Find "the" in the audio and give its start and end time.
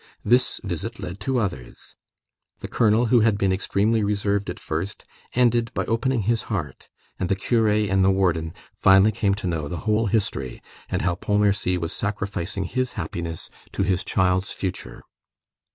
2.57-2.67, 7.29-7.35, 8.03-8.09, 9.67-9.81